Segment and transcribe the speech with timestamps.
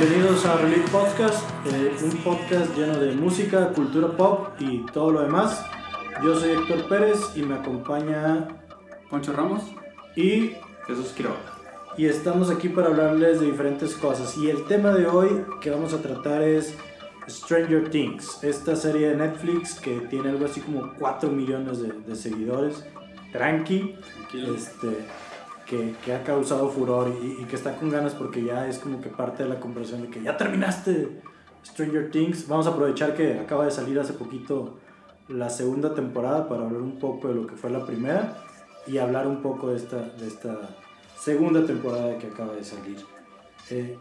[0.00, 5.20] bienvenidos a Relief Podcast, eh, un podcast lleno de música, cultura pop y todo lo
[5.20, 5.62] demás.
[6.24, 8.48] Yo soy Héctor Pérez y me acompaña
[9.10, 9.62] Poncho Ramos
[10.16, 10.52] y
[10.86, 11.36] Jesús Quiroga.
[11.98, 14.38] Y estamos aquí para hablarles de diferentes cosas.
[14.38, 16.74] Y el tema de hoy que vamos a tratar es
[17.28, 22.16] Stranger Things, esta serie de Netflix que tiene algo así como 4 millones de, de
[22.16, 22.86] seguidores.
[23.32, 23.96] Tranqui.
[24.30, 24.54] Tranquilo.
[24.54, 24.88] Este,
[25.70, 29.44] que, ha causado furor y, que está con ganas porque ya es como que parte
[29.44, 31.22] de la conversación de que ya terminaste
[31.64, 32.48] Stranger Things.
[32.48, 34.78] Vamos a aprovechar que acaba de salir hace poquito
[35.28, 38.36] la segunda temporada para hablar un poco de lo que fue la primera
[38.86, 40.76] y hablar un poco de esta, de esta
[41.16, 42.96] segunda temporada que acaba de salir.
[43.70, 43.96] Eh,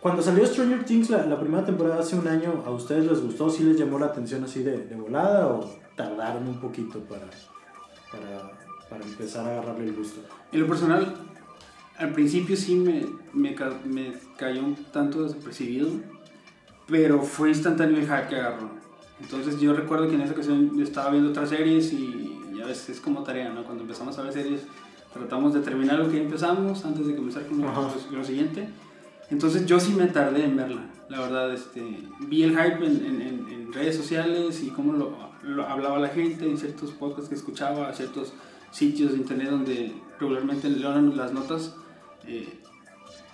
[0.00, 3.48] cuando salió Stranger Things la, primera temporada hace un año, ¿a ustedes les gustó?
[3.48, 7.24] ¿Sí les llamó la atención así de, de volada o tardaron un poquito para
[8.92, 10.20] para empezar a agarrarle el gusto.
[10.52, 11.14] En lo personal,
[11.96, 15.88] al principio sí me, me, me cayó un tanto desapercibido,
[16.86, 18.70] pero fue instantáneo el hype que agarró.
[19.20, 22.88] Entonces yo recuerdo que en esa ocasión yo estaba viendo otras series y ya ves,
[22.88, 23.64] es como tarea, ¿no?
[23.64, 24.62] Cuando empezamos a ver series,
[25.12, 27.72] tratamos de terminar lo que empezamos antes de comenzar con lo,
[28.10, 28.68] lo, siguiente.
[29.30, 31.52] Entonces yo sí me tardé en verla, la verdad.
[31.54, 31.82] Este,
[32.20, 36.44] vi el hype en, en, en redes sociales y cómo lo, lo, hablaba la gente,
[36.44, 38.32] en ciertos podcasts que escuchaba, ciertos
[38.72, 41.76] sitios de internet donde regularmente lean las notas,
[42.26, 42.48] eh,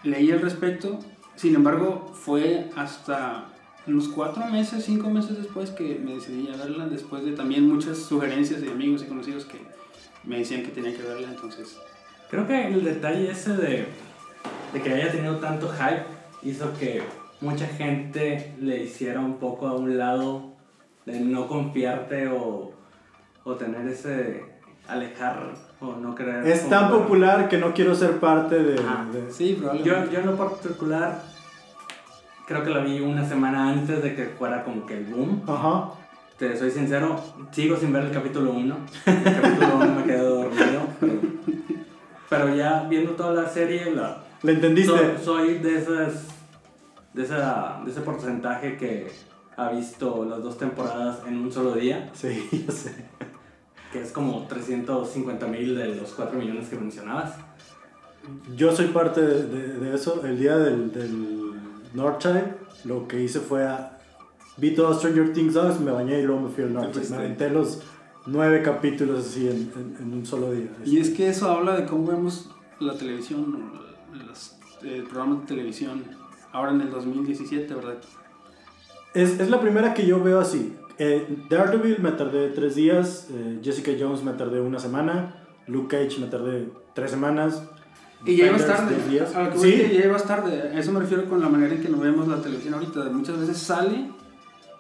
[0.03, 0.99] leí al respecto.
[1.37, 3.47] Sin embargo, fue hasta
[3.87, 7.97] unos cuatro meses, cinco meses después que me decidí a verla, después de también muchas
[7.99, 9.59] sugerencias de amigos y conocidos que
[10.25, 11.79] me decían que tenía que verla, entonces...
[12.31, 13.87] Creo que el detalle ese de,
[14.75, 16.05] de que haya tenido tanto hype
[16.43, 17.03] hizo que
[17.41, 20.53] mucha gente le hiciera un poco a un lado
[21.07, 22.75] de no confiarte o,
[23.45, 24.58] o tener ese
[24.89, 26.47] alejar o no creer.
[26.47, 28.75] Es tan popular que no quiero ser parte de.
[28.75, 29.31] de...
[29.31, 29.89] Sí, probablemente.
[29.89, 31.23] Yo, yo en lo particular
[32.47, 35.43] creo que la vi una semana antes de que fuera como que el boom.
[35.47, 35.91] Ajá.
[36.39, 38.77] Te soy sincero, sigo sin ver el capítulo 1.
[39.07, 40.83] El capítulo 1 me quedé dormido.
[41.01, 41.21] Pero,
[42.29, 44.23] pero, ya viendo toda la serie, la.
[44.43, 44.93] ¿Le entendiste?
[44.93, 46.29] Soy, soy de esas.
[47.13, 49.11] De, esa, de ese porcentaje que
[49.57, 52.11] ha visto las dos temporadas en un solo día.
[52.15, 52.95] Sí, yo sé
[53.93, 57.35] que es como 350 mil de los 4 millones que mencionabas.
[58.57, 60.25] Yo soy parte de, de, de eso.
[60.25, 61.53] El día del, del
[61.95, 62.55] Northside,
[62.85, 63.99] lo que hice fue a,
[64.57, 67.11] vi todo Stranger Things 2, me bañé y luego me fui al Northside.
[67.11, 67.83] Me aventé los
[68.27, 70.69] nueve capítulos así en, en, en, un solo día.
[70.85, 72.51] Y es que eso habla de cómo vemos
[72.81, 73.73] la televisión,
[74.27, 76.05] los eh, programas de televisión,
[76.53, 77.97] ahora en el 2017, ¿verdad?
[79.15, 80.77] Es, es la primera que yo veo así.
[80.99, 86.21] Eh, Daredevil me tardé tres días, eh, Jessica Jones me tardé una semana, Luke Cage
[86.21, 87.63] me tardé tres semanas.
[88.27, 88.97] Y ya ibas tarde.
[89.09, 89.33] Días.
[89.35, 89.91] A lo que ¿Sí?
[89.93, 90.73] ya ibas tarde.
[90.75, 93.05] A eso me refiero con la manera en que nos vemos la televisión ahorita.
[93.11, 94.09] Muchas veces sale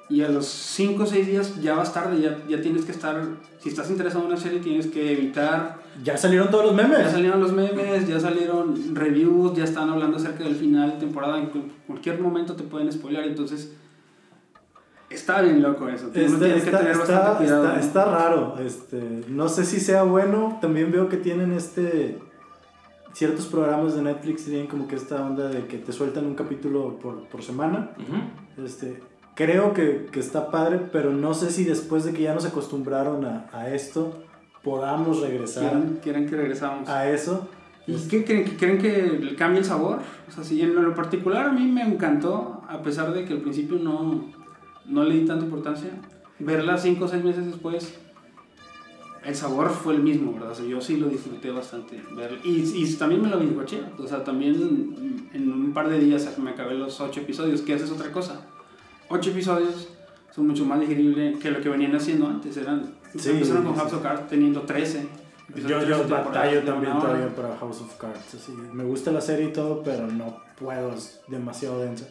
[0.08, 3.22] y a los 5 o 6 días ya vas tarde, ya, ya tienes que estar,
[3.60, 5.78] si estás interesado en una serie tienes que evitar...
[6.02, 6.98] Ya salieron todos los memes.
[6.98, 11.38] Ya salieron los memes, ya salieron reviews, ya están hablando acerca del final de temporada,
[11.38, 11.50] en
[11.86, 13.72] cualquier momento te pueden spoiler, entonces
[15.10, 16.08] Está bien loco eso.
[16.08, 18.58] Está, está, está, está, está, raro.
[18.58, 20.58] Este, no sé si sea bueno.
[20.60, 22.18] También veo que tienen este.
[23.14, 26.98] Ciertos programas de Netflix tienen como que esta onda de que te sueltan un capítulo
[26.98, 27.90] por, por semana.
[27.98, 28.64] Uh -huh.
[28.64, 29.02] este,
[29.34, 33.24] creo que, que, está padre, pero no sé si después de que ya nos acostumbraron
[33.24, 34.22] a, a esto,
[34.62, 35.70] podamos regresar.
[35.70, 36.88] ¿Quieren, quieren que regresamos?
[36.88, 37.48] A eso.
[37.88, 38.44] ¿Y qué creen?
[38.44, 40.00] ¿Que creen que cambie el sabor?
[40.28, 43.40] O sea, si en lo particular a mí me encantó, a pesar de que al
[43.40, 44.26] principio no,
[44.88, 45.90] no le di tanta importancia.
[46.38, 47.98] Verla cinco o seis meses después,
[49.24, 50.52] el sabor fue el mismo, ¿verdad?
[50.52, 52.02] O sea, yo sí lo disfruté bastante.
[52.14, 52.38] Verla.
[52.44, 53.82] Y, y también me lo bingoché.
[53.98, 57.90] O sea, también en un par de días me acabé los ocho episodios, que es
[57.90, 58.46] otra cosa.
[59.08, 59.88] Ocho episodios
[60.34, 62.56] son mucho más digeribles que lo que venían haciendo antes.
[62.56, 63.80] Eran, sí, empezaron con sí.
[63.80, 65.08] House of Cards teniendo 13.
[65.66, 68.34] Yo, yo batallo también todavía para House of Cards.
[68.34, 72.06] Así, me gusta la serie y todo, pero no puedo, es demasiado densa.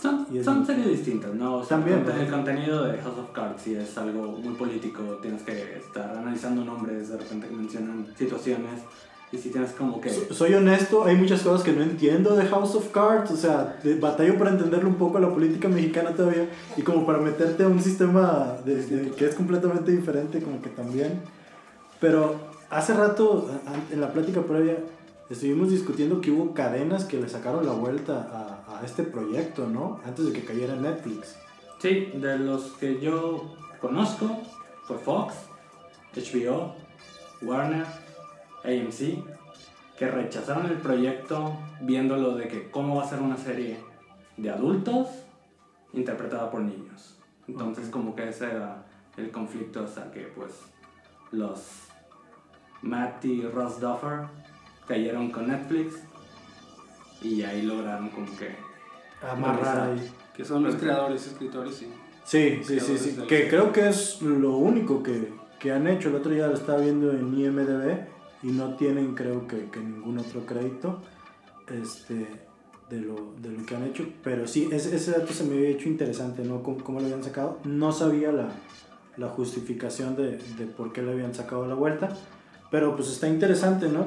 [0.00, 1.56] Son, son series distintas, ¿no?
[1.56, 2.04] O sea, También.
[2.08, 6.16] El, el contenido de House of Cards sí es algo muy político, tienes que estar
[6.16, 8.80] analizando nombres, de repente que mencionan situaciones,
[9.32, 10.10] y si tienes como que...
[10.10, 13.76] So, soy honesto, hay muchas cosas que no entiendo de House of Cards, o sea,
[14.00, 17.68] batallo para entenderle un poco a la política mexicana todavía, y como para meterte a
[17.68, 21.20] un sistema de, de, que es completamente diferente, como que también.
[21.98, 22.36] Pero
[22.70, 23.50] hace rato,
[23.90, 24.76] en la plática previa,
[25.30, 30.00] estuvimos discutiendo que hubo cadenas que le sacaron la vuelta a, a, este proyecto, ¿no?
[30.04, 31.36] Antes de que cayera Netflix.
[31.78, 34.40] Sí, de los que yo conozco
[34.84, 35.34] fue Fox,
[36.14, 36.74] HBO,
[37.42, 37.86] Warner,
[38.64, 39.24] AMC,
[39.98, 43.78] que rechazaron el proyecto viéndolo de que cómo va a ser una serie
[44.36, 45.08] de adultos
[45.92, 47.18] interpretada por niños.
[47.48, 48.84] Entonces como que ese era
[49.16, 50.52] el conflicto hasta que pues
[51.32, 51.88] los
[52.82, 54.26] Matt y Ross Duffer
[54.86, 55.94] cayeron con Netflix
[57.20, 58.71] y ahí lograron como que
[59.30, 60.10] Amarrar ahí.
[60.36, 61.88] Que son los creadores, escritores, sí.
[62.24, 63.16] Sí, sí, sí, sí.
[63.28, 66.08] Que creo que es lo único que, que han hecho.
[66.08, 68.06] El otro día lo estaba viendo en IMDB
[68.42, 71.00] y no tienen, creo que, que ningún otro crédito
[71.68, 72.26] este,
[72.88, 74.06] de, lo, de lo que han hecho.
[74.22, 76.62] Pero sí, ese, ese dato se me había hecho interesante, ¿no?
[76.62, 77.58] ¿Cómo, cómo lo habían sacado?
[77.64, 78.48] No sabía la,
[79.16, 82.16] la justificación de, de por qué le habían sacado la vuelta.
[82.70, 84.06] Pero pues está interesante, ¿no?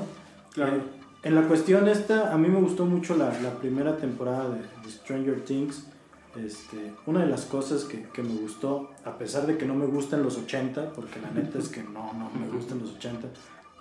[0.53, 0.77] Claro.
[0.77, 0.81] Eh,
[1.25, 5.43] en la cuestión esta, a mí me gustó mucho la, la primera temporada de, Stranger
[5.43, 5.87] Things.
[6.35, 9.87] Este, una de las cosas que, que me gustó, a pesar de que no me
[9.87, 13.27] gustan los 80, porque la neta es que no, no me gustan los 80,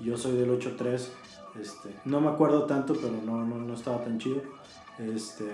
[0.00, 1.08] yo soy del 8-3,
[1.60, 4.40] este, no me acuerdo tanto, pero no, no, no estaba tan chido.
[4.98, 5.44] Este,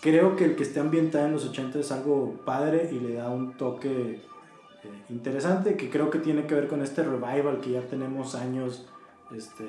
[0.00, 3.28] creo que el que esté ambientado en los 80 es algo padre y le da
[3.28, 7.82] un toque eh, interesante que creo que tiene que ver con este revival que ya
[7.82, 8.86] tenemos años
[9.34, 9.64] este,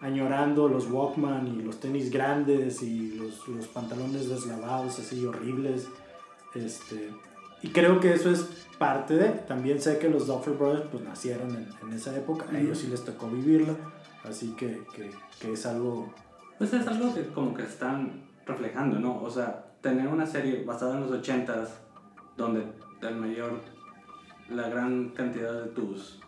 [0.00, 5.88] añorando los Walkman y los tenis grandes y los, los pantalones deslavados así horribles.
[6.54, 7.10] Este,
[7.62, 8.42] y creo que eso es
[8.78, 9.28] parte de.
[9.30, 12.86] También sé que los Duffer Brothers pues, nacieron en, en esa época, a ellos sí
[12.86, 13.74] les tocó vivirla,
[14.24, 15.10] así que, que,
[15.40, 16.12] que es algo.
[16.58, 19.22] Pues es algo que como que están reflejando, ¿no?
[19.22, 21.68] O sea, tener una serie basada en los 80s
[22.36, 22.64] donde
[23.02, 23.60] el mayor,
[24.48, 26.20] la gran cantidad de tus,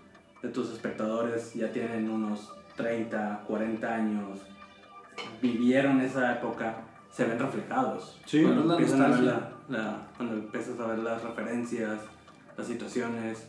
[0.42, 4.40] de tus espectadores ya tienen unos 30, 40 años,
[5.42, 6.76] vivieron esa época,
[7.10, 8.20] se ven reflejados.
[8.26, 9.56] Sí, cuando, la empiezan a ver la, nostalgia.
[9.68, 12.00] la- cuando empiezas a ver las referencias,
[12.56, 13.48] las situaciones,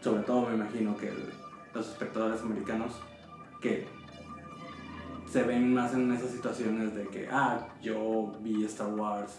[0.00, 1.32] sobre todo me imagino que el-
[1.74, 2.92] los espectadores americanos
[3.60, 3.86] que
[5.30, 9.38] se ven más en esas situaciones de que, ah, yo vi Star Wars,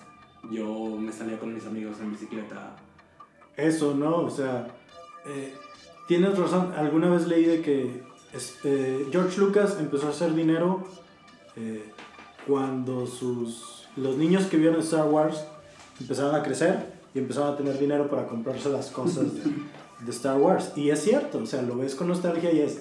[0.50, 2.76] yo me salía con mis amigos en bicicleta.
[3.56, 4.16] Eso, ¿no?
[4.18, 4.68] O sea,
[5.26, 5.54] eh,
[6.08, 6.74] tienes razón.
[6.76, 8.04] Alguna vez leí de que
[8.34, 10.84] este, George Lucas empezó a hacer dinero
[11.56, 11.92] eh,
[12.48, 15.46] cuando sus, los niños que vieron Star Wars
[16.00, 20.74] empezaron a crecer y empezaron a tener dinero para comprarse las cosas de, Star Wars.
[20.76, 22.80] Y es cierto, o sea, lo ves con nostalgia y es,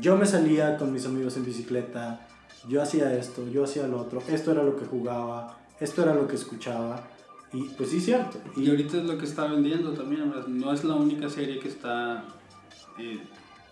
[0.00, 2.26] yo me salía con mis amigos en bicicleta,
[2.68, 6.26] yo hacía esto, yo hacía lo otro, esto era lo que jugaba, esto era lo
[6.26, 7.08] que escuchaba.
[7.52, 8.38] Y pues sí, cierto.
[8.56, 12.24] Y ahorita es lo que está vendiendo también, no es la única serie que está
[12.98, 13.20] eh,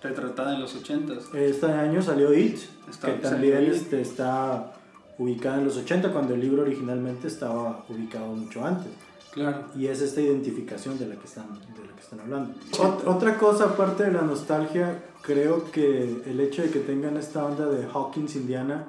[0.09, 1.35] retratada en los 80s.
[1.35, 2.59] Este año salió It,
[2.89, 4.73] Está- que también este, está
[5.19, 8.93] ubicada en los 80, cuando el libro originalmente estaba ubicado mucho antes.
[9.33, 9.65] Claro.
[9.77, 12.55] Y es esta identificación de la que están, de la que están hablando.
[12.73, 17.45] Ot- otra cosa, aparte de la nostalgia, creo que el hecho de que tengan esta
[17.45, 18.87] onda de Hawkins, Indiana,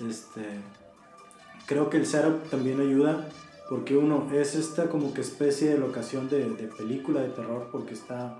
[0.00, 0.42] este,
[1.66, 3.28] creo que el setup también ayuda,
[3.68, 7.94] porque uno es esta como que especie de locación de, de película de terror, porque
[7.94, 8.38] está,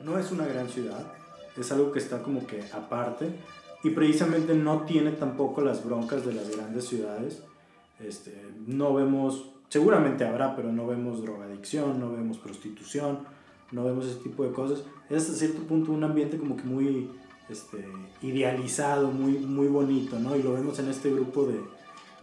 [0.00, 1.04] no es una gran ciudad,
[1.56, 3.30] es algo que está como que aparte,
[3.84, 7.42] y precisamente no tiene tampoco las broncas de las grandes ciudades.
[7.98, 13.20] Este, no vemos, seguramente habrá, pero no vemos drogadicción, no vemos prostitución,
[13.72, 14.84] no vemos ese tipo de cosas.
[15.10, 17.10] Es hasta cierto punto un ambiente como que muy
[17.48, 17.84] este,
[18.22, 20.36] idealizado, muy, muy bonito, ¿no?
[20.36, 21.60] Y lo vemos en este grupo de,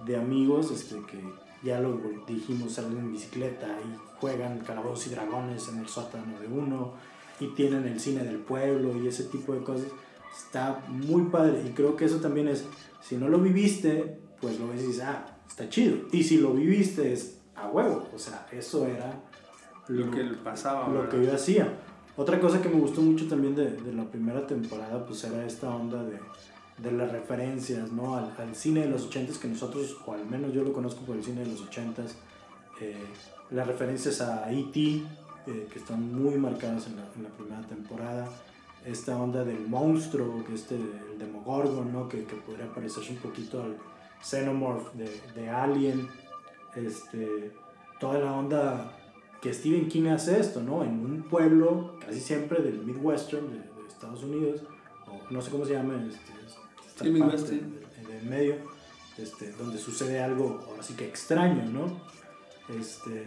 [0.05, 1.21] de amigos este, que
[1.61, 6.47] ya lo dijimos, salen en bicicleta y juegan calabozos y dragones en el sótano de
[6.47, 6.93] uno
[7.39, 9.87] y tienen el cine del pueblo y ese tipo de cosas.
[10.35, 12.65] Está muy padre y creo que eso también es,
[13.01, 15.97] si no lo viviste, pues lo ves y dices, ah, está chido.
[16.11, 19.21] Y si lo viviste es a huevo, o sea, eso era
[19.87, 20.87] Lo que le pasaba.
[20.87, 21.09] lo ¿verdad?
[21.09, 21.73] que yo hacía.
[22.15, 25.69] Otra cosa que me gustó mucho también de, de la primera temporada, pues era esta
[25.73, 26.19] onda de,
[26.77, 28.15] de las referencias, ¿no?
[28.15, 31.15] Al, al cine de los 80s, que nosotros, o al menos yo lo conozco por
[31.15, 32.11] el cine de los 80s,
[32.81, 32.95] eh,
[33.51, 35.03] las referencias a E.T.,
[35.47, 38.27] eh, que están muy marcadas en la, en la primera temporada,
[38.85, 42.07] esta onda del monstruo, que este, el Demogorgon, ¿no?
[42.07, 43.77] Que, que podría parecerse un poquito al
[44.23, 46.07] Xenomorph de, de Alien,
[46.75, 47.51] este,
[47.99, 48.95] toda la onda
[49.41, 50.83] que Stephen King hace esto, ¿no?
[50.83, 54.61] En un pueblo casi siempre del Midwestern de, de Estados Unidos,
[55.07, 56.31] o no sé cómo se llama, este,
[56.87, 57.59] esta Sí, parte Midwestern.
[57.59, 58.55] del, del medio,
[59.17, 61.99] este, donde sucede algo ahora sí que extraño, ¿no?
[62.77, 63.25] Este,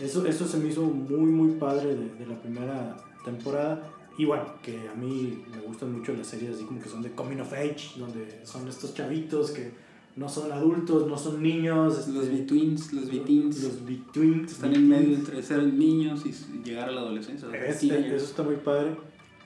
[0.00, 3.88] eso, eso se me hizo muy, muy padre de, de la primera temporada.
[4.18, 7.12] Y bueno, que a mí me gustan mucho las series así como que son de
[7.12, 9.72] coming of age, donde son estos chavitos que
[10.16, 12.08] no son adultos, no son niños.
[12.08, 13.62] Los este, B-Twins, los B-Teens.
[13.62, 14.52] Los B-Twins.
[14.52, 17.48] Están en medio entre ser niños y llegar a la adolescencia.
[17.48, 18.96] los Este, eso está muy padre.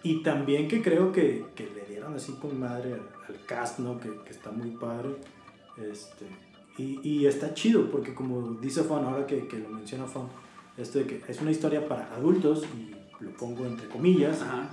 [0.02, 3.98] Y también que creo que, que le dieron así con madre al, al cast, ¿no?
[4.00, 5.10] Que, que está muy padre.
[5.76, 6.26] Este,
[6.76, 10.28] Y, y está chido, porque como dice Fon, ahora que, que lo menciona Fon,
[10.76, 14.68] esto de que es una historia para adultos, y lo pongo entre comillas, Ajá.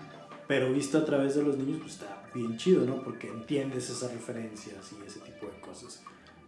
[0.48, 3.04] pero visto a través de los niños, pues está bien chido, ¿no?
[3.04, 6.02] Porque entiendes esas referencias y ese tipo de cosas.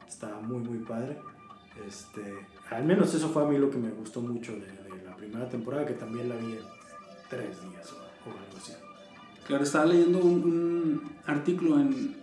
[0.08, 1.18] Está muy, muy padre.
[1.88, 2.36] Este,
[2.72, 5.48] al menos eso fue a mí lo que me gustó mucho de, de la primera
[5.50, 6.60] temporada, que también la vi en
[7.30, 8.74] tres días o, o algo así.
[9.46, 12.16] Claro, estaba leyendo un, un artículo en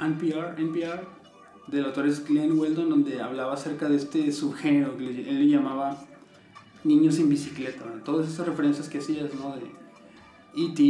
[0.00, 1.21] NPR, NPR
[1.68, 6.02] del autor es Glenn Weldon donde hablaba acerca de este subgénero que él le llamaba
[6.84, 7.84] niños en bicicleta.
[7.84, 8.02] ¿no?
[8.02, 9.54] Todas esas referencias que hacías, ¿no?
[9.56, 9.62] De
[10.54, 10.82] E.T.,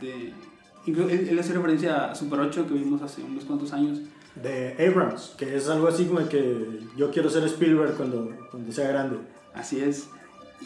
[0.00, 0.32] de...
[0.86, 4.00] inclu- Él, él hace referencia a Super 8 que vimos hace unos cuantos años.
[4.42, 8.88] De Abrams, que es algo así como que yo quiero ser Spielberg cuando, cuando sea
[8.88, 9.16] grande.
[9.54, 10.08] Así es.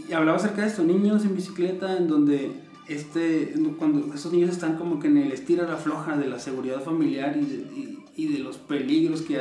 [0.09, 2.51] Y hablaba acerca de esto, niños en bicicleta, en donde
[2.89, 6.83] este, cuando estos niños están como que en el estira la floja de la seguridad
[6.83, 9.41] familiar y de, y, y de los peligros que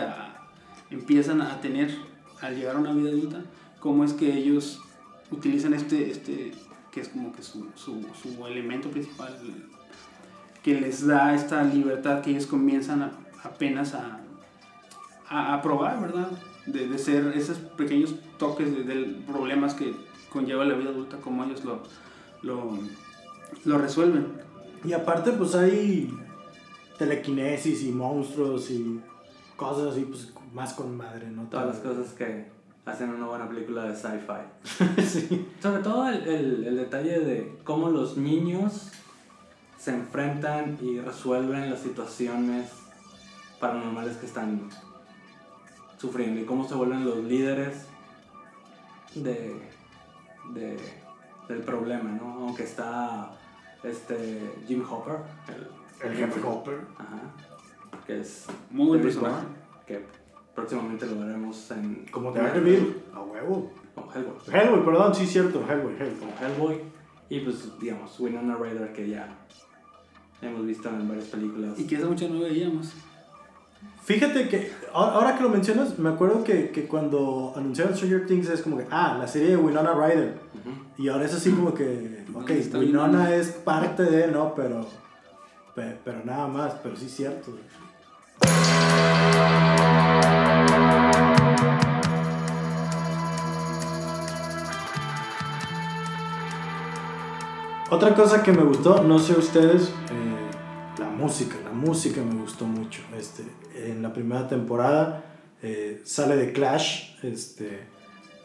[0.89, 1.93] empiezan a tener
[2.41, 3.43] al llegar a una vida adulta,
[3.81, 4.81] cómo es que ellos
[5.31, 6.53] utilizan este, este
[6.91, 9.37] que es como que su, su, su elemento principal,
[10.63, 13.11] que les da esta libertad que ellos comienzan
[13.43, 14.21] apenas a,
[15.27, 16.31] a, probar, ¿verdad?
[16.65, 19.93] De, de ser esos pequeños toques de, de problemas que
[20.31, 21.83] conlleva la vida adulta, como ellos lo,
[22.43, 22.79] lo,
[23.65, 24.27] lo resuelven.
[24.85, 26.09] Y aparte, pues hay
[26.99, 29.01] telequinesis y monstruos y
[29.55, 31.43] cosas así, pues más con madre, ¿no?
[31.43, 32.47] Todas las cosas que
[32.85, 35.01] hacen una buena película de sci-fi.
[35.01, 35.47] sí.
[35.61, 38.91] Sobre todo el, el, el detalle de cómo los niños
[39.79, 42.69] se enfrentan y resuelven las situaciones
[43.59, 44.69] paranormales que están
[45.97, 47.85] sufriendo y cómo se vuelven los líderes
[49.15, 49.55] de,
[50.53, 50.79] de-
[51.47, 52.45] del problema, ¿no?
[52.45, 53.31] Aunque está
[53.83, 55.15] este Jim Hopper,
[55.47, 55.67] el,
[56.03, 56.79] El jefe Hopper.
[56.97, 57.19] ajá,
[58.05, 59.45] que es Muy buen personaje.
[59.85, 60.05] Que
[60.55, 63.71] próximamente lo veremos en Como Daredevil, a huevo.
[63.95, 64.35] como Hellboy.
[64.53, 66.19] Hellboy, perdón, sí, cierto, Hellboy, Hellboy.
[66.19, 66.81] como Hellboy
[67.29, 69.37] y pues digamos Winona Ryder que ya
[70.41, 72.93] hemos visto en varias películas Y que hace mucho no veíamos.
[74.03, 78.61] Fíjate que ahora que lo mencionas, me acuerdo que, que cuando anunciaron Stranger Things es
[78.63, 80.37] como que, ah, la serie de Winona Ryder.
[80.55, 81.01] Ujú.
[81.03, 83.35] Y ahora es así como que, ok, ¿Dónde está Winona Winona?
[83.35, 84.53] es parte de, ¿no?
[84.55, 84.85] Pero,
[85.75, 87.51] pe- pero nada más, pero sí es cierto.
[97.91, 102.65] Otra cosa que me gustó, no sé ustedes, eh, la música, la música me gustó
[102.65, 103.01] mucho.
[103.17, 103.43] Este,
[103.75, 105.23] en la primera temporada
[105.63, 107.79] eh, sale The Clash, este,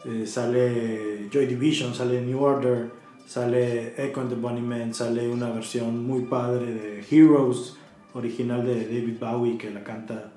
[0.05, 2.89] eh, sale Joy Division, sale New Order,
[3.25, 7.77] sale Echo and the Bunnymen, sale una versión muy padre de Heroes,
[8.13, 10.31] original de David Bowie, que la canta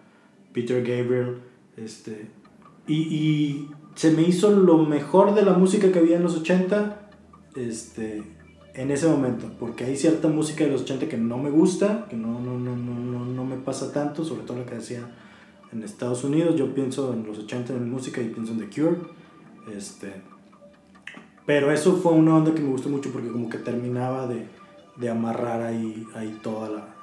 [0.52, 1.38] Peter Gabriel.
[1.76, 2.28] Este,
[2.86, 7.08] y, y se me hizo lo mejor de la música que había en los 80
[7.56, 8.22] este,
[8.74, 12.16] en ese momento, porque hay cierta música de los 80 que no me gusta, que
[12.16, 15.00] no, no, no, no, no, me pasa tanto, sobre todo la que hacía
[15.72, 16.54] en Estados Unidos.
[16.56, 18.98] Yo pienso en los 80 en música y pienso en The Cure.
[19.76, 20.22] Este,
[21.48, 24.46] pero eso fue una onda que me gustó mucho porque como que terminaba de,
[24.96, 26.94] de amarrar ahí, ahí toda la,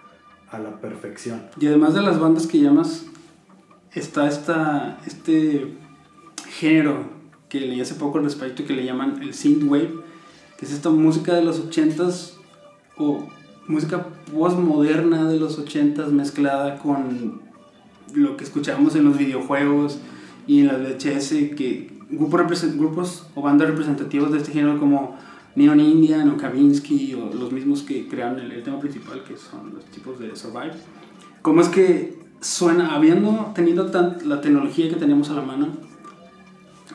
[0.51, 1.41] a la perfección.
[1.59, 3.07] Y además de las bandas que llamas,
[3.91, 5.73] está esta, este
[6.47, 7.05] género
[7.49, 9.95] que leí hace poco al respecto que le llaman el synthwave,
[10.59, 12.33] que es esta música de los 80s
[12.99, 13.27] o
[13.67, 17.41] música postmoderna de los 80s mezclada con
[18.13, 19.97] lo que escuchábamos en los videojuegos
[20.45, 25.17] y en las VHS, que grupos, grupos o bandas representativos de este género como
[25.55, 29.73] Neon Indian o Kavinsky o los mismos que crearon el, el tema principal que son
[29.73, 30.73] los tipos de Survive.
[31.41, 35.69] ¿Cómo es que suena, habiendo, teniendo tan, la tecnología que tenemos a la mano,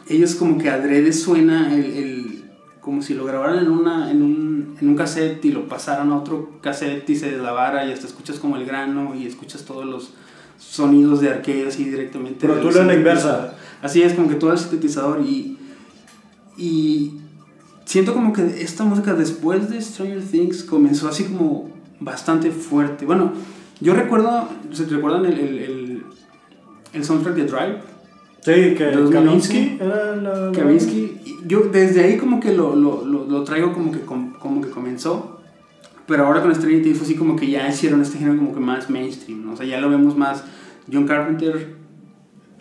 [0.08, 2.44] ellos como que adrede suena el, el-
[2.80, 6.16] como si lo grabaran en, una, en, un, en un cassette y lo pasaran a
[6.16, 10.14] otro cassette y se deslavara y hasta escuchas como el grano y escuchas todos los
[10.58, 12.38] sonidos de arcade así directamente.
[12.40, 13.54] Pero tú lo en la inversa.
[13.82, 15.56] Así es, como que todo el sintetizador y,
[16.56, 17.12] y
[17.84, 23.06] siento como que esta música después de Stranger Things comenzó así como bastante fuerte.
[23.06, 23.32] Bueno,
[23.80, 26.02] yo recuerdo, ¿se recuerdan el, el, el,
[26.92, 27.78] el soundtrack de Drive?
[28.42, 29.12] Sí, que 2011.
[29.12, 30.52] Kavinsky era la...
[30.52, 34.60] Kavinsky, yo desde ahí como que lo, lo, lo, lo traigo como que, com- como
[34.62, 35.40] que comenzó,
[36.06, 38.60] pero ahora con Stranger Things fue así como que ya hicieron este género como que
[38.60, 39.52] más mainstream, ¿no?
[39.52, 40.44] o sea, ya lo vemos más.
[40.90, 41.76] John Carpenter,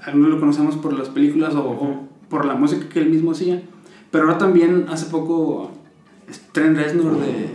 [0.04, 3.62] algunos lo conocemos por las películas o, o por la música que él mismo hacía,
[4.12, 5.72] pero ahora también hace poco
[6.52, 7.50] Trent Reznor de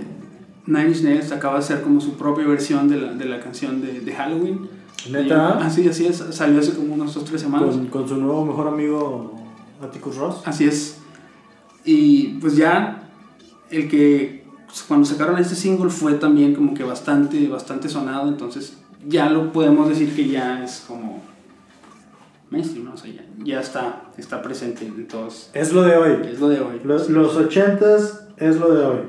[0.66, 3.80] Nine Inch Nails acaba de hacer como su propia versión de la, de la canción
[3.80, 4.68] de, de Halloween.
[5.10, 5.58] ¿Neta?
[5.58, 6.16] Así, así es.
[6.30, 7.74] Salió hace como unos dos, tres semanas.
[7.74, 9.34] Con, con su nuevo mejor amigo
[9.82, 10.36] Atticus Ross.
[10.46, 10.98] Así es.
[11.84, 13.02] Y pues ya
[13.70, 14.44] el que
[14.88, 19.88] cuando sacaron este single fue también como que bastante, bastante sonado, entonces ya lo podemos
[19.88, 21.20] decir que ya es como
[22.54, 22.94] mainstream, ¿no?
[22.94, 25.50] O sea, ya, ya está, está presente en todos.
[25.52, 26.28] Es lo de hoy.
[26.30, 26.80] Es lo de hoy.
[26.84, 29.00] Los, los 80s es lo de hoy.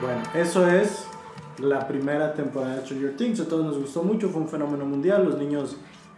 [0.00, 1.06] Bueno, eso es
[1.58, 3.40] la primera temporada de Stranger Things.
[3.40, 5.24] A todos nos gustó mucho, fue un fenómeno mundial.
[5.24, 5.76] Los niños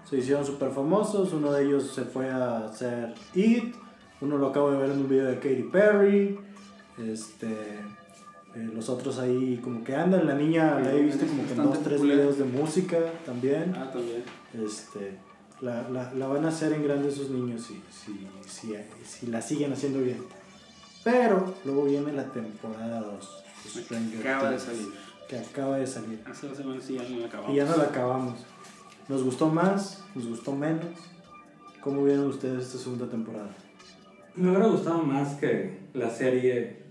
[0.09, 1.33] se hicieron súper famosos.
[1.33, 3.76] Uno de ellos se fue a hacer It.
[4.21, 6.40] Uno lo acabo de ver en un video de Katy Perry.
[6.99, 7.80] Este,
[8.56, 10.26] eh, los otros ahí como que andan.
[10.26, 12.16] La niña la he visto como que en dos, tres popular.
[12.16, 13.75] videos de música también.
[13.76, 14.25] Ah, también.
[14.54, 15.18] Este,
[15.60, 19.42] la, la, la van a hacer en grande esos niños si, si, si, si la
[19.42, 20.18] siguen haciendo bien.
[21.04, 23.44] Pero luego viene la temporada 2
[23.75, 24.94] de Stranger Acaba de Things, salir.
[25.28, 26.22] Que acaba de salir.
[26.25, 27.52] Hace dos semanas sí ya no acabamos.
[27.52, 28.38] Y ya no la acabamos.
[29.08, 30.02] ¿Nos gustó más?
[30.14, 30.86] ¿Nos gustó menos?
[31.80, 33.50] ¿Cómo vieron ustedes esta segunda temporada?
[34.34, 36.82] Me hubiera gustado más que la serie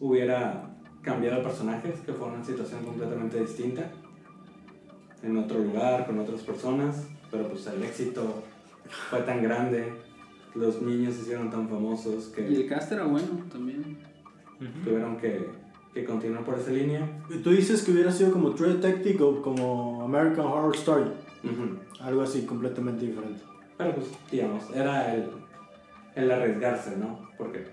[0.00, 0.69] hubiera
[1.02, 3.90] cambiado personajes, que fuera una situación completamente distinta,
[5.22, 8.42] en otro lugar, con otras personas, pero pues el éxito
[9.10, 9.92] fue tan grande,
[10.54, 13.98] los niños se hicieron tan famosos Y el que cast era bueno también.
[14.84, 15.48] tuvieron que,
[15.94, 17.08] que continuar por esa línea.
[17.42, 21.10] Tú dices que hubiera sido como True Detective o como American Horror Story.
[21.44, 21.78] Ujú.
[22.02, 23.42] Algo así completamente diferente.
[23.78, 25.30] Pero pues, digamos, era el,
[26.16, 27.30] el arriesgarse, ¿no?
[27.38, 27.66] Porque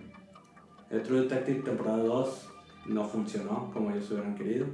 [0.89, 2.46] el True Detective temporada 2
[2.87, 4.65] no funcionó como ellos hubieran querido.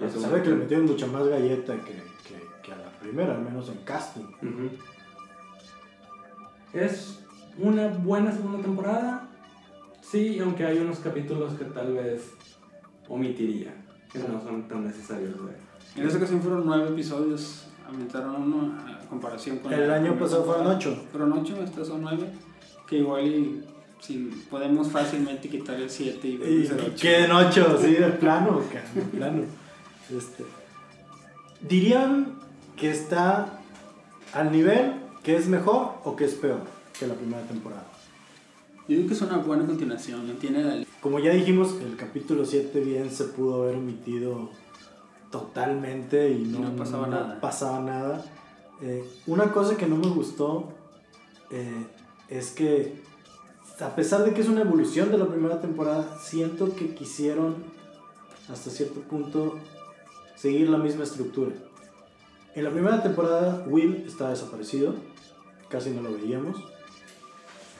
[0.00, 3.34] Y eso- Sabe que le metieron mucha más galleta que, que, que a la primera,
[3.34, 4.22] al menos en casting.
[4.42, 4.70] Ujú.
[6.72, 7.20] Es
[7.58, 9.28] una buena segunda temporada.
[10.00, 12.32] Sí, aunque hay unos capítulos que tal vez
[13.08, 13.74] omitiría,
[14.12, 15.56] que no son tan necesarios de ver.
[15.96, 17.64] En esta ocasión fueron nueve episodios.
[17.86, 20.94] Aumentaron uno a comparación con El la año pasado fueron ocho.
[21.10, 22.28] Fueron ocho, estas son nueve.
[22.86, 23.64] Que igual y
[24.00, 26.94] si podemos fácilmente quitar el 7 y, Y hacer ocho.
[27.00, 28.62] queden ocho, sí, de plano,
[28.94, 29.42] de plano.
[30.10, 30.44] Este,
[31.60, 32.38] ¿Dirían
[32.76, 33.60] que está
[34.32, 36.60] al nivel, que es mejor o que es peor
[36.98, 37.86] que la primera temporada?
[38.88, 40.26] Yo digo que es una buena continuación.
[40.26, 44.50] no Tiene la Como ya dijimos, el capítulo 7 bien se pudo haber omitido
[45.30, 47.40] totalmente y no, no pasaba nada.
[47.40, 48.24] pasaba nada.
[48.80, 50.72] Eh, una cosa que no me gustó
[51.50, 51.86] eh,
[52.28, 53.02] es que,
[53.80, 57.56] a pesar de que es una evolución de la primera temporada, siento que quisieron,
[58.50, 59.58] hasta cierto punto,
[60.36, 61.52] seguir la misma estructura.
[62.54, 64.94] En la primera temporada, Will está desaparecido,
[65.68, 66.56] casi no lo veíamos.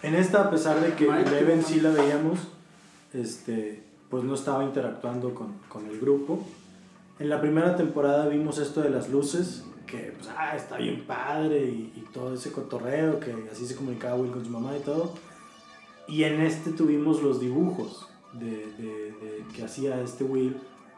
[0.03, 2.39] En esta, a pesar de que Eleven sí la veíamos,
[3.13, 6.47] este, pues no estaba interactuando con, con el grupo.
[7.19, 11.65] En la primera temporada vimos esto de las luces, que pues, ah, está bien padre
[11.65, 15.15] y, y todo ese cotorreo, que así se comunicaba Will con su mamá y todo.
[16.09, 18.47] Y en este tuvimos los dibujos de,
[18.79, 20.57] de- de- que hacía este Will,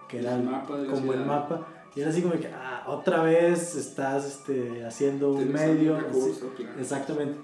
[0.08, 1.66] que El eran mapa como el mapa.
[1.94, 5.94] Y era así como que, ah, otra vez estás este, haciendo un medio.
[5.96, 6.78] un recurso, claro.
[6.80, 7.38] Exactamente.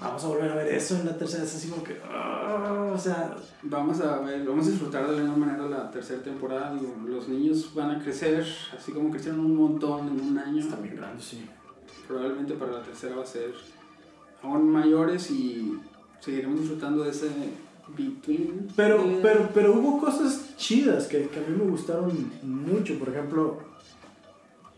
[0.00, 1.44] Vamos a volver a ver eso en la tercera.
[1.44, 5.22] Es así como que, ah, o sea, Vamos a ver, vamos a disfrutar de la
[5.22, 6.74] misma manera la tercera temporada.
[6.74, 8.44] Digo, los niños van a crecer,
[8.76, 10.60] así como crecieron un montón en un año.
[10.60, 11.48] está bien grande, sí.
[12.08, 13.54] Probablemente para la tercera va a ser
[14.42, 15.80] aún mayores y
[16.20, 17.28] seguiremos disfrutando de ese
[17.96, 18.68] between.
[18.76, 22.98] Pero, pero, pero hubo cosas chidas que, que a mí me gustaron mucho.
[22.98, 23.58] Por ejemplo,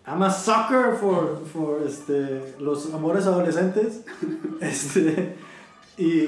[0.07, 4.03] I'm a sucker for, for este, los amores adolescentes.
[4.61, 5.37] este,
[5.99, 6.27] y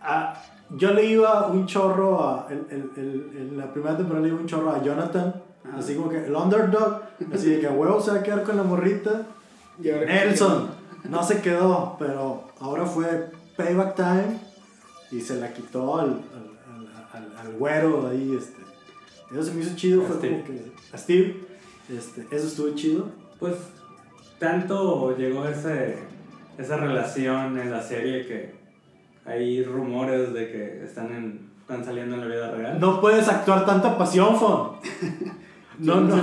[0.00, 0.34] a-
[0.70, 2.46] yo le iba un chorro a.
[2.50, 5.42] el- el- el- en la primera temporada le iba un chorro a Jonathan.
[5.66, 5.78] Ajá.
[5.78, 7.02] Así como que el underdog.
[7.32, 9.26] Así de que a huevo se va a quedar con la morrita.
[9.78, 10.68] Nelson
[11.08, 14.38] no se quedó, pero ahora fue payback time
[15.10, 18.34] y se la quitó al, al, al, al- al güero ahí.
[18.38, 18.56] Este.
[19.30, 20.32] Eso se me hizo chido, A fue Steve.
[20.32, 20.72] como que.
[20.94, 21.36] A Steve.
[21.94, 23.10] Este, eso estuvo chido.
[23.38, 23.54] Pues
[24.38, 25.98] tanto llegó ese,
[26.56, 28.54] esa relación en la serie que
[29.26, 32.80] hay rumores de que están, en, están saliendo en la vida real.
[32.80, 34.70] No puedes actuar tanta pasión, Fon.
[35.80, 36.16] No, no.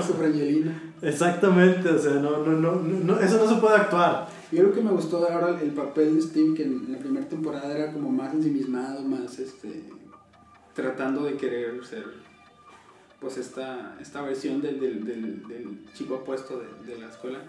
[1.01, 4.27] Exactamente, o sea, no, no, no, no, eso no se puede actuar.
[4.55, 7.75] Yo creo que me gustó ahora el papel de Steve, que en la primera temporada
[7.75, 9.83] era como más ensimismado, más este.
[10.73, 12.05] tratando de querer ser.
[13.19, 17.39] pues esta, esta versión del, del, del, del chico apuesto de, de la escuela.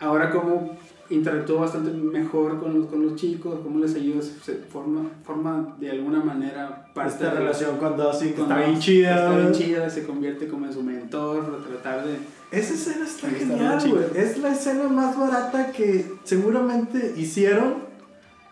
[0.00, 0.76] ahora cómo
[1.10, 5.90] interactuó bastante mejor con los, con los chicos, cómo les ayudó, se forma, forma de
[5.90, 9.14] alguna manera parte Esta de relación con que está bien chida.
[9.16, 12.39] Está bien chida, se convierte como en su mentor, tratar de...
[12.50, 14.04] Esa escena está genial, güey.
[14.14, 17.90] Es la escena más barata que seguramente hicieron.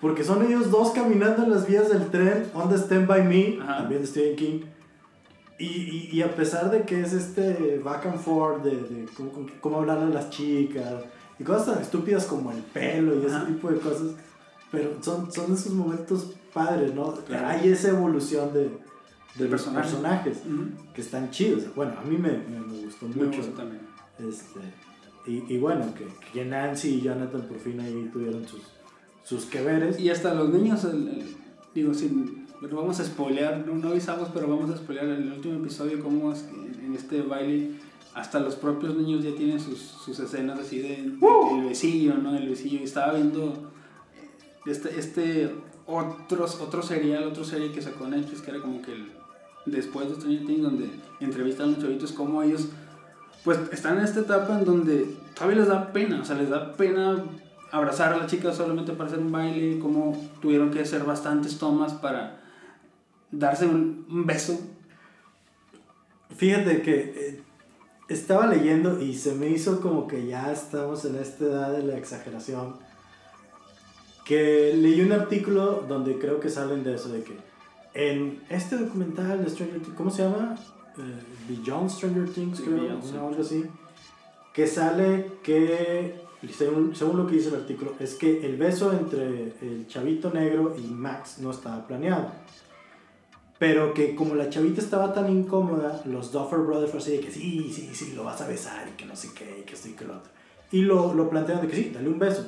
[0.01, 3.59] Porque son ellos dos caminando en las vías del tren, On the Stand By Me,
[3.67, 4.61] también de Stephen King.
[5.59, 9.33] Y, y, y, a pesar de que es este back and forth de, de cómo,
[9.61, 11.03] cómo hablar a las chicas,
[11.37, 14.15] y cosas tan estúpidas como el pelo y ese tipo de cosas.
[14.71, 17.15] Pero son, son esos momentos padres, ¿no?
[17.45, 18.71] Hay esa evolución de,
[19.35, 20.39] de personajes
[20.95, 21.75] que están chidos.
[21.75, 23.43] Bueno, a mí me, me, gustó mucho.
[23.57, 23.88] también.
[24.19, 24.61] Este,
[25.27, 28.63] y, y, bueno, que, que, Nancy y Jonathan por fin ahí tuvieron sus,
[29.23, 30.01] sus que veres.
[30.01, 30.87] Y hasta los niños,
[31.75, 35.59] digo, sin, bueno, vamos a spoilear, no, no, avisamos, pero vamos a spoilear el último
[35.59, 36.45] episodio, cómo es
[36.85, 37.73] en este baile
[38.19, 42.37] hasta los propios niños ya tienen sus, sus escenas así de, el besillo, ¿no?
[42.37, 42.81] El besillo.
[42.81, 43.71] Y estaba viendo
[44.67, 45.55] este, este
[45.87, 49.13] otros, otro serial, otro serie que sacó Netflix, que era como que el,
[49.67, 52.69] después de Stranger Things, donde entrevistan a los chavitos, como ellos,
[53.45, 56.73] pues están en esta etapa en donde todavía les da pena, o sea, les da
[56.73, 57.25] pena
[57.71, 61.93] abrazar a la chica solamente para hacer un baile, como tuvieron que hacer bastantes tomas
[61.95, 62.41] para
[63.31, 64.59] darse un, beso.
[66.37, 67.43] Fíjate que eh,
[68.09, 71.97] estaba leyendo y se me hizo como que ya estamos en esta edad de la
[71.97, 72.77] exageración.
[74.25, 77.37] Que leí un artículo donde creo que salen de eso, de que
[77.95, 80.55] en este documental de Stranger ¿cómo se llama?
[80.99, 83.65] Eh, Beyond Stranger Things, creo, o algo así.
[84.53, 86.21] Que sale que,
[86.53, 90.75] según, según lo que dice el artículo, es que el beso entre el chavito negro
[90.77, 92.33] y Max no estaba planeado
[93.59, 97.33] pero que como la chavita estaba tan incómoda, los Duffer Brothers fue así de que
[97.33, 99.89] sí, sí, sí, lo vas a besar y que no sé qué, y que esto
[99.89, 100.31] y que lo otro.
[100.71, 102.47] Y lo, lo plantean de que sí, dale un beso.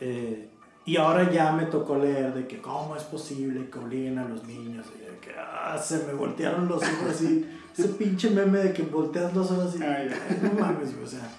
[0.00, 0.48] Eh,
[0.84, 4.44] y ahora ya me tocó leer de que cómo es posible que obliguen a los
[4.44, 4.86] niños.
[4.96, 7.46] Y de que ah, se me voltearon los ojos así.
[7.72, 9.82] Ese pinche meme de que volteas los ojos así.
[9.82, 10.10] Ay,
[10.42, 11.30] no mames, o sea.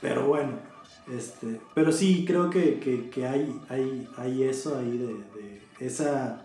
[0.00, 0.52] Pero bueno,
[1.14, 5.14] este, pero sí, creo que, que, que hay, hay, hay eso ahí de,
[5.78, 6.42] de esa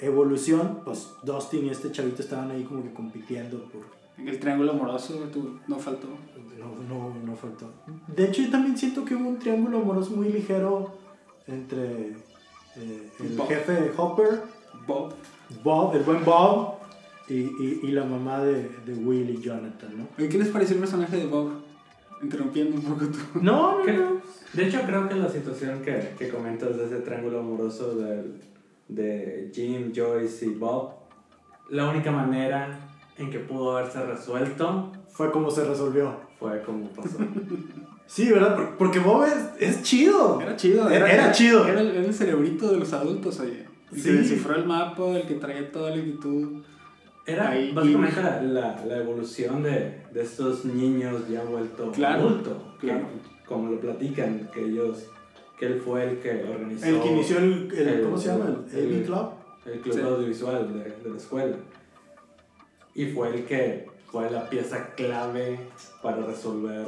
[0.00, 3.82] evolución, pues Dustin y este chavito estaban ahí como que compitiendo por...
[4.18, 5.18] En el triángulo amoroso
[5.66, 6.08] no faltó.
[6.58, 7.70] No, no, no faltó.
[8.06, 10.92] De hecho, yo también siento que hubo un triángulo amoroso muy ligero
[11.46, 12.08] entre
[12.76, 14.42] eh, el jefe de Hopper,
[14.86, 15.14] Bob,
[15.62, 16.74] Bob, el buen Bob,
[17.28, 20.08] y, y, y la mamá de, de, Will y Jonathan, ¿no?
[20.16, 21.62] ¿Qué les pareció el personaje de Bob?
[22.22, 23.18] Interrumpiendo un poco tú.
[23.40, 24.20] No, no, no.
[24.52, 28.34] De hecho, creo que la situación que, que comentas de ese triángulo amoroso del
[28.88, 30.94] de Jim, Joyce y Bob,
[31.70, 32.80] la única manera
[33.16, 36.16] en que pudo haberse resuelto fue como se resolvió.
[36.38, 37.18] Fue como pasó.
[38.10, 38.70] sí, ¿verdad?
[38.76, 39.24] Porque Bob
[39.58, 40.40] es, chido.
[40.40, 40.90] Era chido.
[40.90, 41.66] Era, chido.
[41.66, 43.64] Era el, cerebrito de los adultos ahí.
[43.92, 46.62] El que descifró el mapa, el que traía toda la actitud.
[47.26, 52.56] Era básicamente la, la, evolución de, de, estos niños ya vueltos claro, adultos.
[52.80, 53.06] Claro.
[53.46, 55.06] como lo platican, que ellos
[55.58, 56.86] que él fue el que organizó.
[56.86, 58.64] El que inició el, ¿cómo se llama?
[58.72, 59.30] El, el Club.
[59.66, 61.56] El club audiovisual de, de, la escuela.
[62.94, 65.60] Y fue el que fue la pieza clave
[66.02, 66.86] para resolver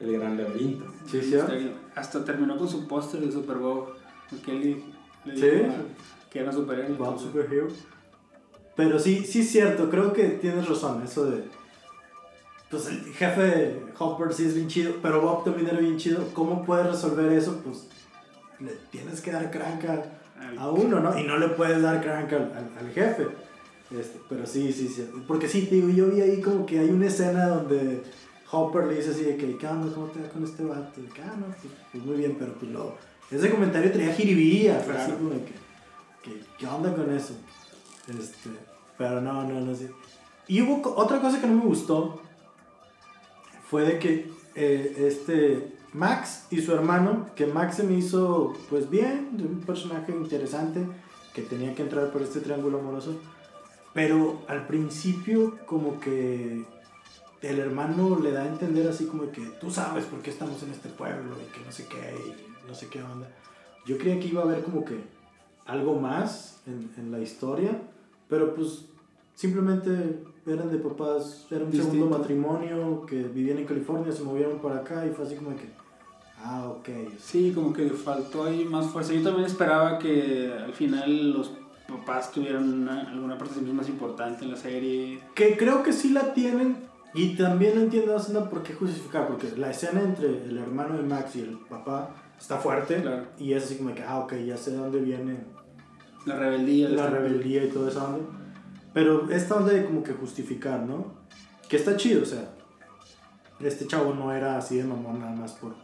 [0.00, 0.84] el gran laberinto.
[1.06, 1.36] Sí, sí.
[1.94, 3.94] Hasta, terminó con su póster de Super Bowl.
[4.44, 4.82] Que él
[5.24, 5.66] le ¿Sí?
[6.30, 6.96] que era superhéroe.
[6.96, 7.68] Bob Superhero.
[8.74, 11.44] Pero sí, sí es cierto, creo que tienes razón, eso de
[12.74, 16.28] pues el jefe Hopper sí es bien chido, pero Bob también era bien chido.
[16.32, 17.60] ¿Cómo puedes resolver eso?
[17.64, 17.86] Pues
[18.58, 20.02] le tienes que dar cranca
[20.58, 21.16] a uno, ¿no?
[21.16, 23.28] Y no le puedes dar cranca al, al, jefe.
[23.96, 25.08] Este, pero sí, sí, sí.
[25.28, 28.02] Porque sí, digo, yo vi ahí como que hay una escena donde
[28.54, 29.92] Hopper le dice así de que, ¿qué onda?
[29.92, 31.00] ¿Cómo te va con este vato?
[31.00, 32.94] De que, ah, no, pues, pues, muy bien, pero pues lo,
[33.30, 35.00] ese comentario traía jiribilla, claro.
[35.00, 35.52] así como de que,
[36.22, 37.34] que, ¿qué onda con eso?
[38.08, 38.50] Este,
[38.96, 39.88] pero no, no, no, sí.
[40.46, 42.20] Y hubo otra cosa que no me gustó,
[43.68, 48.90] fue de que eh, este Max y su hermano, que Max se me hizo pues
[48.90, 50.86] bien, un personaje interesante
[51.32, 53.18] que tenía que entrar por este triángulo amoroso,
[53.92, 56.64] pero al principio como que
[57.44, 60.70] el hermano le da a entender así como que tú sabes por qué estamos en
[60.70, 63.28] este pueblo y que no sé qué y no sé qué onda.
[63.86, 64.98] Yo creía que iba a haber como que
[65.66, 67.80] algo más en, en la historia,
[68.28, 68.86] pero pues
[69.34, 74.76] simplemente eran de papás, era un segundo matrimonio que vivían en California, se movieron para
[74.76, 75.68] acá y fue así como que,
[76.42, 76.88] ah, ok.
[77.18, 79.12] Sí, como que faltó ahí más fuerza.
[79.12, 81.52] Yo también esperaba que al final los
[81.88, 85.20] papás tuvieran alguna participación más importante en la serie.
[85.34, 86.76] Que creo que sí la tienen,
[87.14, 91.04] Y también no entiendo no por qué justificar, porque la escena entre el hermano de
[91.04, 93.00] Max y el papá está fuerte.
[93.00, 93.26] Claro.
[93.38, 95.38] Y es así como que, ah, ok, ya sé de dónde viene
[96.26, 96.88] La rebeldía.
[96.88, 98.18] la rebeldía y todo eso.
[98.92, 101.14] Pero esta onda de como que justificar, ¿no?
[101.68, 102.50] Que está chido, o sea.
[103.60, 105.76] Este chavo no era así de mamón nada más por,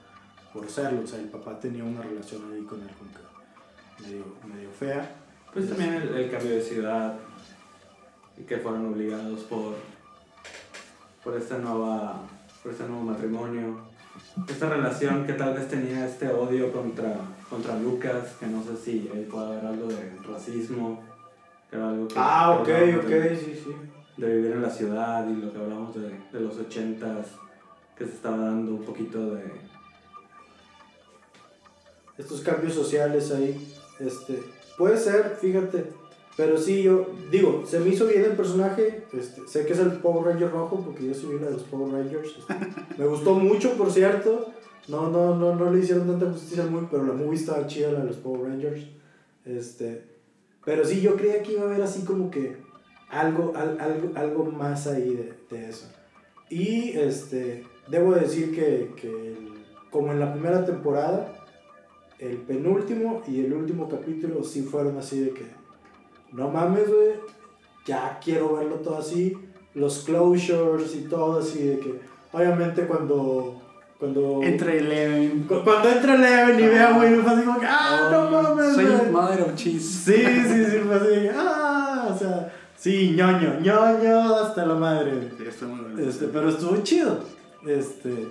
[0.53, 1.03] por serlo.
[1.05, 5.17] O sea, el papá tenía una relación ahí con él como que medio, medio fea.
[5.53, 7.15] Pues también el, el cambio de ciudad
[8.37, 9.77] y que fueron obligados por,
[11.23, 12.23] por esta nueva
[12.63, 13.79] por este nuevo matrimonio.
[14.49, 17.15] Esta relación que tal vez tenía este odio contra,
[17.49, 21.03] contra Lucas, que no sé si ahí puede haber algo de racismo,
[21.69, 23.75] que era algo que Ah, ok, ok, de, sí, sí.
[24.17, 27.29] de vivir en la ciudad y lo que hablamos de, de los ochentas,
[27.97, 29.45] que se estaba dando un poquito de...
[32.19, 33.75] estos cambios sociales ahí.
[33.99, 34.43] Este,
[34.77, 35.93] puede ser, fíjate.
[36.37, 39.05] Pero sí, yo digo, se me hizo bien el personaje.
[39.13, 41.93] Este, sé que es el Power Ranger rojo porque yo soy una de los Power
[41.93, 42.37] Rangers.
[42.39, 42.55] este,
[42.99, 44.51] me gustó mucho, por cierto.
[44.89, 47.93] No, no, no, no le hicieron tanta justicia al movie, pero la movie estaba chida,
[47.93, 48.83] la de los Power Rangers.
[49.45, 50.05] Este,
[50.65, 52.57] pero sí, yo creía que iba a haber así como que
[53.09, 55.87] algo, al- algo, algo más ahí de, de eso.
[56.49, 59.51] Y este, debo decir que, que el-
[59.91, 61.37] como en la primera temporada,
[62.19, 65.43] el penúltimo y el último capítulo sí fueron así de que,
[66.33, 67.13] no mames, güey,
[67.87, 69.37] ya quiero verlo todo así,
[69.75, 72.01] los closures y todo así de que,
[72.33, 73.61] obviamente cuando,
[73.99, 75.45] cuando, Entre Eleven.
[75.49, 78.75] cu- cuando entra Eleven y ve a Will, fue así como que, ah, no mames,
[78.75, 79.11] Soy güey".
[79.11, 79.83] mother of cheese.
[80.05, 85.31] Sí, sí, sí, fue así ah, o sea, sí, ñoño, ñoño hasta la madre.
[85.39, 86.01] Sí, está muy bueno.
[86.09, 87.21] Este, pero estuvo chido.
[87.67, 88.29] Este,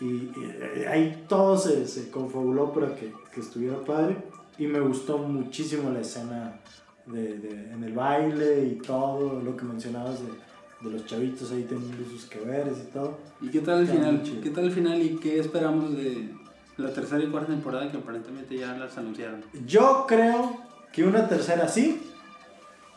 [0.00, 4.16] y, y ahí todo se, se confabuló para que, que estuviera padre.
[4.58, 6.60] Y me gustó muchísimo la escena
[7.06, 11.64] de, de- en el baile y todo lo que mencionabas de, de los chavitos ahí
[11.68, 13.18] teniendo sus que veres y todo.
[13.40, 14.40] ¿Y qué tal el Está final?
[14.42, 16.30] ¿Qué tal el final y qué esperamos de
[16.76, 19.42] la tercera y cuarta temporada que aparentemente ya las anunciaron?
[19.66, 20.56] Yo creo
[20.92, 22.00] que una tercera sí.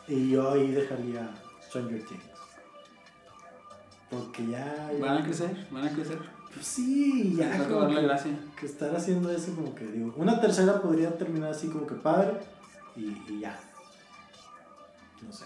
[0.08, 1.30] Y yo ahí dejaría
[1.66, 2.22] Stranger Things.
[4.10, 4.90] Porque ya.
[4.92, 5.66] ya- ¿Van a crecer?
[5.70, 6.18] ¿Van a crecer?
[6.54, 7.58] Pues sí, ya.
[7.58, 8.32] gracia.
[8.58, 12.32] que estar haciendo eso como que digo, una tercera podría terminar así como que padre
[12.96, 13.60] y, y ya.
[15.26, 15.44] No sé.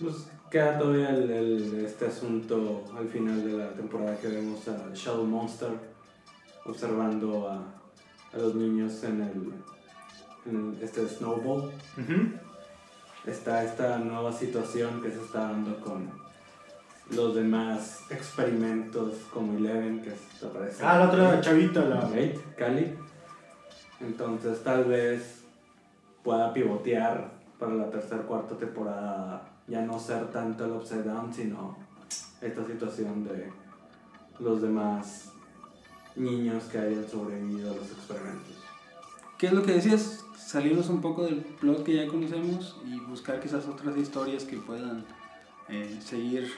[0.00, 4.90] Pues queda todavía el, el- este asunto al final de la temporada que vemos a
[4.94, 5.70] Shadow Monster
[6.64, 7.56] observando a,
[8.32, 9.52] a los niños en el,
[10.50, 11.70] en el- este snowball.
[13.26, 16.10] Está esta nueva situación que se está dando con
[17.10, 20.82] los demás experimentos como Eleven que se aparece.
[20.84, 22.00] Ah, la otra chavita, la...
[22.00, 22.94] Kate, Cali.
[24.00, 25.42] Entonces tal vez
[26.24, 27.30] pueda pivotear
[27.62, 31.76] para la tercera cuarta temporada, ya no ser tanto el upside down, sino
[32.40, 33.52] esta situación de
[34.40, 35.30] los demás
[36.16, 38.56] niños que hayan sobrevivido a los experimentos.
[39.38, 40.24] ¿Qué es lo que decías?
[40.36, 45.04] Salirnos un poco del plot que ya conocemos y buscar quizás otras historias que puedan
[45.68, 46.50] eh, seguir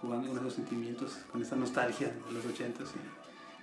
[0.00, 2.88] jugando con esos sentimientos, con esa nostalgia de los ochentas.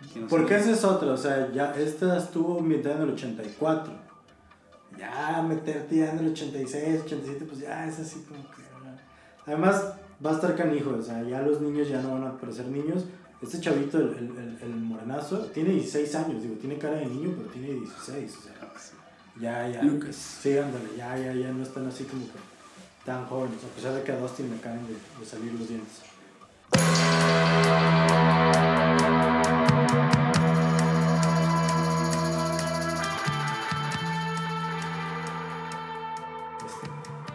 [0.02, 3.10] y que nos Porque esa es otra, o sea, ya esta estuvo ambientada en el
[3.10, 4.11] 84.
[4.98, 8.62] Ya meterte ya en el 86, 87, pues ya es así como que...
[8.86, 8.96] ah.
[9.48, 12.68] Además, va a estar canijo, o sea, ya los niños ya no van a parecer
[12.68, 13.06] niños.
[13.42, 17.50] Este chavito, el, el, el- morenazo, tiene 16 años, digo, tiene cara de niño, pero
[17.50, 18.54] tiene 16, o sea,
[19.40, 19.82] ya, ya.
[19.82, 20.16] Lucas.
[20.16, 22.32] Sí, ándale, ya, ya, ya no están así como que
[23.06, 26.02] tan jóvenes, a pesar de que a Dustin le acaban de, de salir los dientes.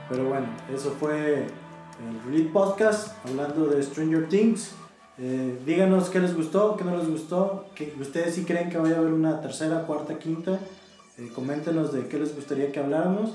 [0.09, 4.73] Pero bueno, eso fue el Read Podcast hablando de Stranger Things.
[5.19, 7.67] Eh, díganos qué les gustó, qué no les gustó,
[7.99, 10.61] ustedes sí creen que vaya a haber una tercera, cuarta, quinta.
[11.19, 13.31] Eh, coméntenos de qué les gustaría que habláramos.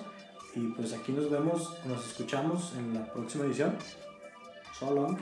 [0.56, 3.76] Y pues aquí nos vemos, nos escuchamos en la próxima edición.
[4.80, 5.18] So long.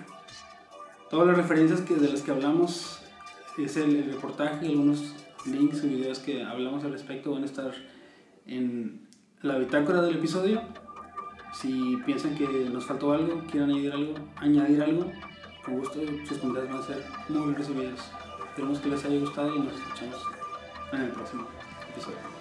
[1.09, 2.99] Todas las referencias que, de las que hablamos
[3.57, 7.73] es el, el reportaje, algunos links o videos que hablamos al respecto van a estar
[8.45, 9.07] en
[9.41, 10.61] la bitácora del episodio.
[11.53, 15.11] Si piensan que nos faltó algo, quieren añadir algo, añadir algo,
[15.65, 17.99] con gusto sus comentarios van a ser muy bien recibidos.
[18.47, 20.21] Esperemos que les haya gustado y nos escuchamos
[20.93, 21.47] en el próximo
[21.91, 22.38] episodio.